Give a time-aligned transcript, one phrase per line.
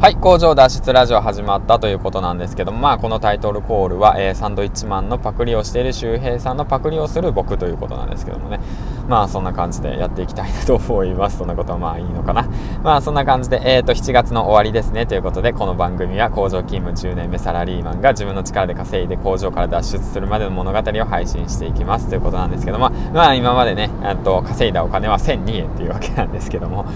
[0.00, 8.60] はい工場脱出ラジオ始まったということなんですけどもまあこのタイトルコールは、えー、サンドイッチマンのパクリをしている周平さんのパクリをする僕ということなんですけどもね。
[9.08, 11.36] まあそんな感じでやっていきたいなと思います。
[11.36, 12.48] そんなことはまあいいのかな。
[12.82, 15.04] まあそんな感じでえっ、ー、と7月の終わりですね。
[15.04, 22.08] ということでこの番組は工場勤務10年目サラリーマンが自分の力で稼いで工場から脱出するまでの物語を配信していきます。
[22.08, 23.90] ということなんですけどもまあ今までね
[24.24, 26.86] と稼いだお金は1002円というわけなんですけども。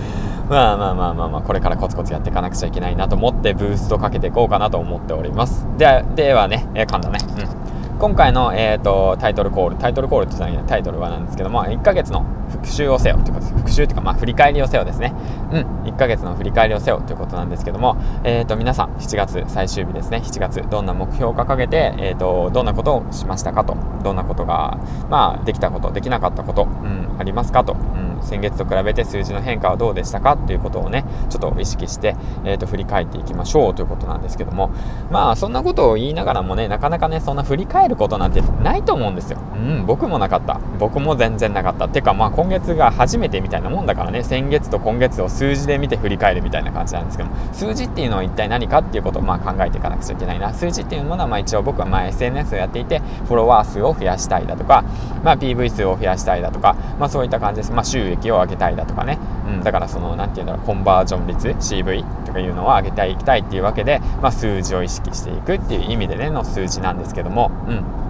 [0.48, 5.66] まあまあまあまあまあこれからコツコツやっていかなくちゃいけないなと思ってブーストかけていこうかなと思っております。
[5.78, 7.18] でではね、えー、噛んだね。
[7.38, 7.64] うん。
[7.98, 13.54] 今回の、えーと、タイトルコールタイトルコールって言ったらタイトルはなんですけども1ヶ月の復習をせよということです。
[13.54, 15.14] 復習というかまあ振り返りをせよですね。
[15.52, 15.82] うん。
[15.84, 20.22] 1ヶ月の振り返りをせよということなんですけどもえ、ー、と皆さん7月最終日ですね。
[20.24, 23.76] 7月どんな目標を掲げてえっ、ー、とどんなことをしましたかと。
[24.02, 28.13] どんなことがまあできたことできなかったこと、うん、ありますかと、うん。
[28.24, 34.70] 先月と比べて数字の変化はどうでしたかということをねちょっと意識して、えー、と振り返っていきましょうということなんですけども。
[35.10, 39.38] まあそんなことを言いながらもねなかなかねそんな振り返ることなんてないと思うんですよ。
[39.54, 40.60] うん僕もなかった。
[40.78, 41.86] 僕も全然なかった。
[41.86, 47.36] っていうかまあ今月が初めてみたいなもんだからね先月と今月を数字で見て振り返るみたいな感じなんですけども。
[47.52, 50.52] 数字っていうのは一体何かっていうことをまあ考えていかなくちゃいけないな。
[50.54, 54.84] 数字っていうものはまあ一応僕はまあ SNS をやっていてフォロワー数を増やしたいだとか、
[55.22, 68.04] まあ、PV 数を増やしたいだとか、まあ、そういった感じです、まあ、収益を上げたいだとかね、うん、だからその何て言うんだろうコンバージョン率 CV とかいうのを上げていきたいっていうわけで、まあ、数字を意識していくっていう意味でねの数字なんですけども、うん。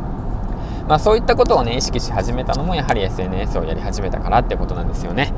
[0.88, 5.32] まあ、そういったことをね意識し始めたのもやはり SNS をやり始めたからってことなんですよね。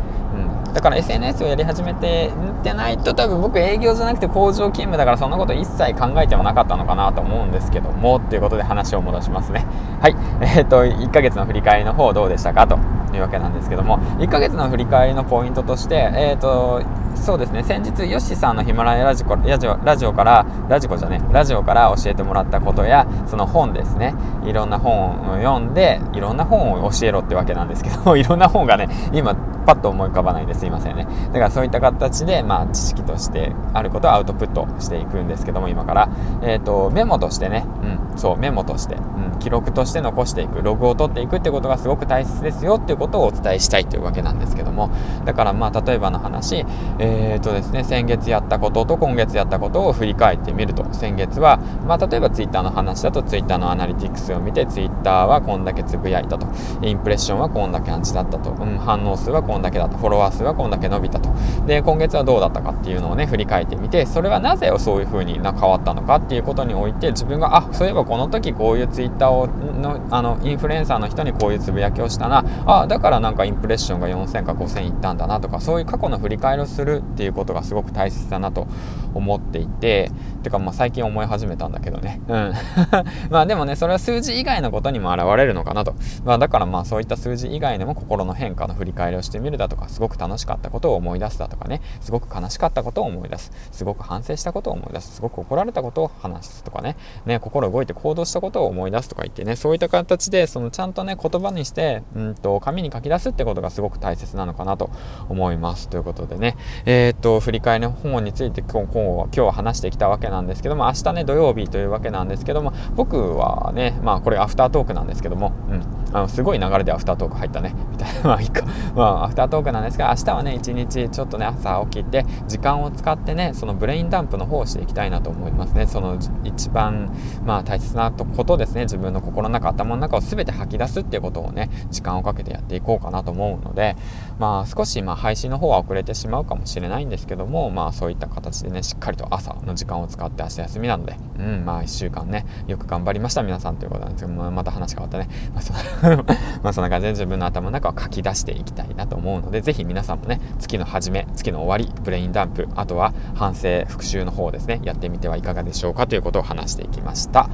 [0.67, 2.33] うん、だから SNS をやり始めて
[2.67, 9.65] てないと多分僕営業じゃなくて工場勤務だからそんなこと一切考えてもなかったのかなと思うんですけどもっていうことで話を戻しますね。
[10.01, 10.17] はい。
[10.43, 12.77] えー、っと1ヶ月の振り返りの方どうでしたかと
[13.17, 16.83] いうわけなんですけども1ヶ月の振り返りのポイントとしてえー、と
[17.17, 17.63] そうですね。
[17.65, 24.15] 先日ヨッシーさんのヒマラヤラジコラジオラジオからラジコじゃねラジオから教えてもらったことやその本ですね。
[24.45, 29.35] いろんな本を読んでいろんな本を教えろってわけなんですけど いろんな本がね今
[29.67, 30.65] パッと思い浮かばないです。
[30.65, 31.07] いませんね。
[31.27, 36.09] だからそういった形で、まあ、知識としてあることをアウトプットしていくんですけども今から、
[36.43, 40.63] えーと、メモとしてね、うん、そうメモとして、うん、記録として残していく。
[40.63, 44.91] ログを取っていくってことがすごく大切ですよっていうことをお伝えしたいというわけなんですけども。
[45.25, 46.65] だからまあ例えばの話。
[46.99, 47.06] え
[47.39, 50.87] っ、ー、とですね先月やったことと今月やったことを振り返ってみると。
[50.93, 56.47] 先月は、まあ、例えば Twitter の話だと Twitter のアナリティクスを見て Twitter はこんだけつぶやいたと。
[56.83, 59.97] インプレッションはこんだけ感じだったと、うん、反応数はこんだけだと。
[59.97, 61.31] フォロワー数はこんだけ伸びたと。
[61.67, 72.45] で今月はどうだったかっていうのをね振り返ってみてそれはなぜそういう風にな変わったのかっていうことにおいて自分があそういえばこの時こういうツイッターをのあのインフルエンサーの人にこういうつぶやきをしたな。
[72.67, 78.67] あだからなんかインプレッションが4000か5000いったんだなとかそういう過去の振り返りをするるっていうことがすごく大切だなと
[79.15, 80.11] 思っていて
[80.47, 82.21] てかまあ最近思い始めたんだけどね。
[82.29, 82.53] うん。
[83.31, 85.95] まあでもねそれは数字以外のことにも現れるのかなと、
[86.25, 91.81] まあ、だからまあそういった数字以外でも心の変化の振り返りをしてみるだとかすごく楽しかったことを思い出すだとかね。
[92.01, 93.51] すごく悲しかったことを思い出す。
[93.73, 95.17] すごく反省したことを思い出す。
[95.17, 96.97] すごく怒られたことを話すとかね。
[97.27, 99.57] ね心動いて行動したことを思い出すとか言ってね。
[99.57, 104.91] そういった形でそのちゃんとね言葉にしてうんと紙に書き出すってことがすごく大切なのかなと
[105.29, 105.89] 思います。
[105.89, 106.57] ということでね。
[106.85, 115.96] えー、っと振り返りの本について今日今日は話してきたわけなんですけども明日ね土曜日というわけなんですけども僕はねまあこれアフタートークなんですけどもうん。
[116.17, 117.75] あのすごい流れでアフタートーク入ったね。
[117.93, 118.21] みたいな。
[118.25, 118.65] まあいいか。
[118.95, 125.87] まあアフタートークなんですが明日はね一日ちょっとね朝起きて時間を使ってねそのブレインダンプの方をしていきたいなと思いますね。
[125.87, 127.11] その一番
[127.45, 128.83] まあ大切なことですね。
[128.85, 133.95] 自分の心の中頭の中を全て吐き出すっていうことをね時間をかけてやっていこうかなと思うので
[134.39, 141.19] まあ少しまあ配信の方は遅れてしまうかもしれないんですけどもまあそういった形でねしっかりと朝の時間を使って明日休みなので。
[141.39, 146.06] うんまあ1週間ねよく頑張りました皆さんということなんですけどもまた話変わったね、まあ、
[146.63, 157.49] まあそんな感じで自分の頭の中を書き出していきたいなと思うので、ぜひ皆さんもね、月の初め、月の終わり、ブレインダンプ、あとは反省、復習の方ですね、やってみてはいかがでしょうかということを話していきました。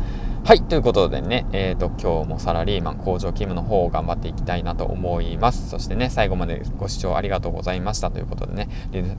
[0.44, 5.70] はい、ということでね、えっ、ー、と、今日もサラリーマン工場勤務の方を頑張っていきたいなと思います。
[5.70, 8.68] そしてね、最後までご視聴ありがとうございましたということでね、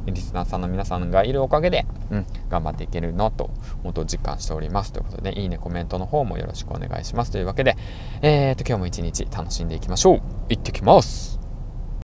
[0.06, 3.52] リスナーさんの皆さんがいるおかげで、うん、頑張っていけるのと、
[3.84, 7.78] 本当実感しておりますということでね、いいね、コメントの方もよろしくお願いしますというわけで、
[8.22, 10.22] えっ、ー、と、今日も一日楽しんでいきましょう。
[10.50, 11.33] 行ってきます。